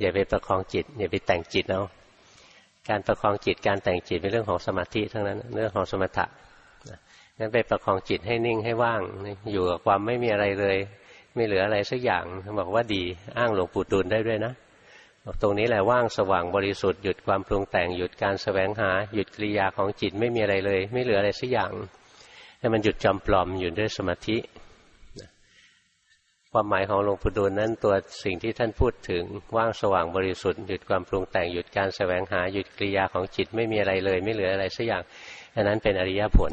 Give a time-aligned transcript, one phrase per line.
[0.00, 1.82] อย่าไปประคองจิต อย่าไปแต่งจิตเอา
[2.88, 6.26] การประคองจิตการแต่งจิตเป็นเรื่องของสมาธิทั้งนั้นเรื่องของสมถะ
[7.38, 9.00] งั้นไปประคองจิตให้นิ่งให้ว่าง
[9.52, 10.76] อยู่กับความไม่มีอะไรเลย
[11.34, 12.24] ไม่เหลืออะไรสักอย่าง
[12.58, 13.02] บอกว่าดี
[13.38, 14.52] อ้างหลวงปู่ดูลได้ด้วยนะ
[15.24, 21.72] บอกตรงนี้แหละว่างสว่างบริสุทธิ์หยุดความปรุงแต่งหยุดการสแสวงหาหยุดกิริยาของจิตไม่มีอะไรเลย ไม่เหลืออะไรสักอย่าง
[22.58, 24.36] ให้มันหยุดจำปลอมอยู่ด้วยสมาธิ
[26.52, 27.94] ความหมายของหลวงปู่ดูลนั้นตัว
[28.24, 29.22] สิ่งที่ท่านพูดถึง
[29.56, 35.02] ว่างสว่างบริสุทธิ์หยุดความปรุงแต่งหยุดการแสวงหาหยุดกิริยาของจิตไม่มีอะไรเลย ไม่เหลืออะไรสักอย่าง
[35.56, 36.52] อันนั้นเป็นอริยผล